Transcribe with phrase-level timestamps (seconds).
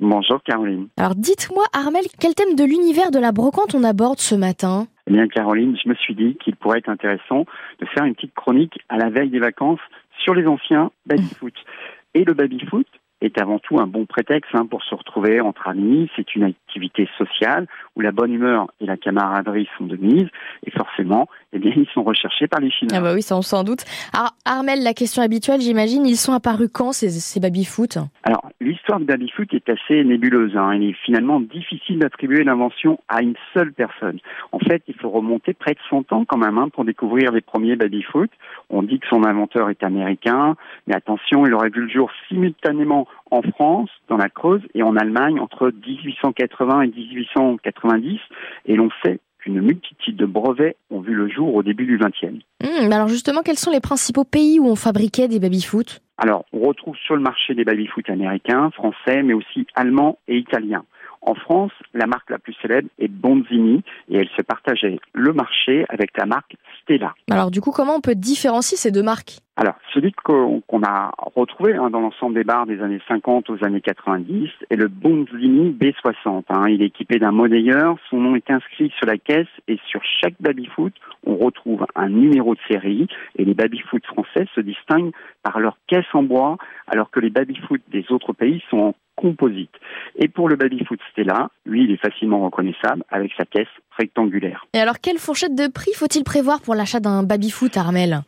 [0.00, 0.88] Bonjour Caroline.
[0.96, 5.12] Alors dites-moi Armel, quel thème de l'univers de la brocante on aborde ce matin Eh
[5.12, 7.44] bien Caroline, je me suis dit qu'il pourrait être intéressant
[7.80, 9.80] de faire une petite chronique à la veille des vacances
[10.24, 11.54] sur les anciens baby-foot.
[12.14, 12.86] Et le baby-foot
[13.20, 16.10] est avant tout un bon prétexte hein, pour se retrouver entre amis.
[16.16, 20.28] C'est une activité sociale où la bonne humeur et la camaraderie sont de mise.
[20.64, 22.96] Et forcément, eh bien, ils sont recherchés par les Chinois.
[22.98, 23.84] Ah bah oui, ça on s'en doute.
[24.12, 27.98] Alors Armel, la question habituelle, j'imagine, ils sont apparus quand ces, ces baby-foot?
[28.24, 30.56] Alors, l'histoire du baby-foot est assez nébuleuse.
[30.56, 30.74] Hein.
[30.74, 34.18] Il est finalement difficile d'attribuer l'invention à une seule personne.
[34.52, 37.40] En fait, il faut remonter près de 100 ans quand même hein, pour découvrir les
[37.40, 38.30] premiers baby-foot.
[38.68, 43.08] On dit que son inventeur est américain, mais attention, il aurait vu le jour simultanément
[43.30, 48.20] en France, dans la Creuse, et en Allemagne entre 1880 et 1890.
[48.66, 52.44] Et l'on sait qu'une multitude de brevets ont vu le jour au début du XXe.
[52.62, 56.00] Hum, alors justement, quels sont les principaux pays où on fabriquait des baby-foot?
[56.18, 60.84] Alors, on retrouve sur le marché des baby-foot américains, français, mais aussi allemands et italiens.
[61.22, 65.84] En France, la marque la plus célèbre est Bonzini et elle se partageait le marché
[65.90, 67.14] avec la marque Stella.
[67.30, 69.40] Alors du coup, comment on peut différencier ces deux marques?
[69.60, 73.82] Alors, celui qu'on a retrouvé hein, dans l'ensemble des bars des années 50 aux années
[73.82, 76.44] 90 est le Bonzini B60.
[76.48, 76.66] hein.
[76.70, 80.36] Il est équipé d'un monnayeur, son nom est inscrit sur la caisse et sur chaque
[80.40, 80.94] baby-foot,
[81.26, 86.08] on retrouve un numéro de série et les baby-foot français se distinguent par leur caisse
[86.14, 89.74] en bois alors que les baby-foot des autres pays sont en composite.
[90.16, 94.64] Et pour le baby-foot Stella, lui, il est facilement reconnaissable avec sa caisse rectangulaire.
[94.72, 98.22] Et alors, quelle fourchette de prix faut-il prévoir pour l'achat d'un baby-foot, Armel?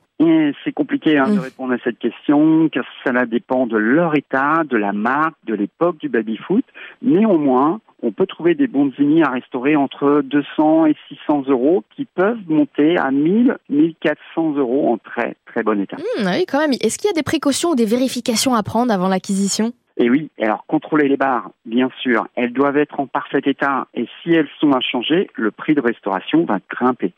[0.65, 1.41] C'est compliqué hein, de Mm.
[1.41, 5.98] répondre à cette question, car cela dépend de leur état, de la marque, de l'époque
[5.98, 6.64] du baby-foot.
[7.03, 12.39] Néanmoins, on peut trouver des bonzini à restaurer entre 200 et 600 euros, qui peuvent
[12.48, 15.97] monter à 1000, 1400 euros en très très bon état.
[16.19, 16.73] Hum, ah oui, quand même.
[16.81, 19.73] Est-ce qu'il y a des précautions ou des vérifications à prendre avant l'acquisition?
[19.97, 24.07] Et oui, alors contrôler les barres, bien sûr, elles doivent être en parfait état et
[24.23, 27.12] si elles sont à changer, le prix de restauration va grimper.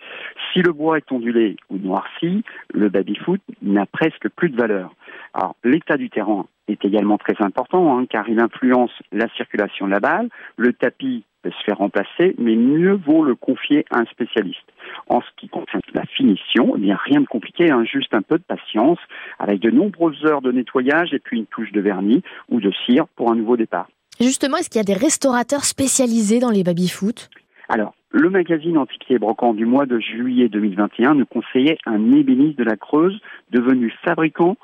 [0.52, 2.42] Si le bois est ondulé ou noirci,
[2.72, 4.94] le baby-foot n'a presque plus de valeur.
[5.34, 9.92] Alors l'état du terrain est également très important hein, car il influence la circulation de
[9.92, 14.64] la balle, le tapis se faire remplacer, mais mieux vaut le confier à un spécialiste.
[15.08, 18.38] En ce qui concerne la finition, eh bien rien de compliqué, hein, juste un peu
[18.38, 18.98] de patience,
[19.38, 23.06] avec de nombreuses heures de nettoyage et puis une touche de vernis ou de cire
[23.16, 23.88] pour un nouveau départ.
[24.20, 27.30] Justement, est-ce qu'il y a des restaurateurs spécialisés dans les baby-foot
[27.68, 32.56] Alors, le magazine Antiquité et Brocant du mois de juillet 2021 nous conseillait un ébéniste
[32.56, 34.56] de la Creuse devenu fabricant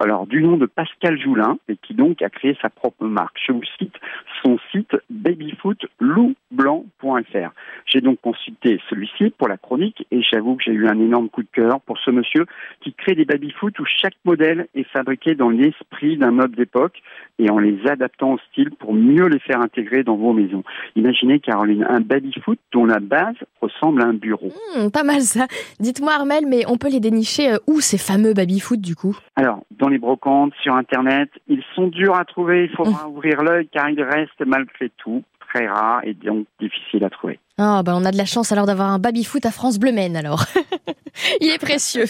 [0.00, 3.38] alors du nom de Pascal Joulin et qui donc a créé sa propre marque.
[3.46, 3.94] Je vous cite
[4.42, 7.50] son site babyfootloublanc.fr.
[7.86, 11.42] J'ai donc consulté celui-ci pour la chronique et j'avoue que j'ai eu un énorme coup
[11.42, 12.46] de cœur pour ce monsieur
[12.80, 17.02] qui crée des babyfoot où chaque modèle est fabriqué dans l'esprit d'un meuble d'époque
[17.38, 20.64] et en les adaptant au style pour mieux les faire intégrer dans vos maisons.
[20.96, 24.50] Imaginez Caroline un babyfoot dont la base ressemble à un bureau.
[24.76, 25.46] Hum, Pas mal ça.
[25.80, 29.16] Dites-moi Armel, mais on peut les dénicher euh, où ces fameux baby-foot du coup?
[29.36, 33.68] Alors, dans les brocantes, sur Internet, ils sont durs à trouver, il faudra ouvrir l'œil
[33.72, 37.38] car ils restent malgré tout très rares et donc difficiles à trouver.
[37.58, 40.16] Ah bah on a de la chance alors d'avoir un baby-foot à France Bleu Maine
[40.16, 40.44] alors.
[41.40, 42.04] Il est précieux.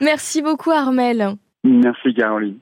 [0.00, 1.34] Merci beaucoup Armel.
[1.64, 2.56] Merci Caroline.